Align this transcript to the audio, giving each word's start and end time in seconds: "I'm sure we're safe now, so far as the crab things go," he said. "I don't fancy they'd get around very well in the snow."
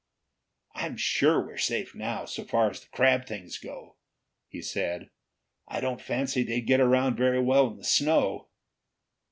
"I'm 0.73 0.97
sure 0.97 1.45
we're 1.45 1.59
safe 1.59 1.93
now, 1.93 2.25
so 2.25 2.43
far 2.43 2.71
as 2.71 2.81
the 2.81 2.87
crab 2.89 3.27
things 3.27 3.59
go," 3.59 3.97
he 4.47 4.59
said. 4.59 5.11
"I 5.67 5.79
don't 5.79 6.01
fancy 6.01 6.41
they'd 6.41 6.61
get 6.61 6.79
around 6.81 7.17
very 7.17 7.39
well 7.39 7.67
in 7.67 7.77
the 7.77 7.83
snow." 7.83 8.49